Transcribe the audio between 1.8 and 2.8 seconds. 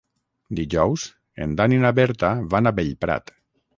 na Berta van a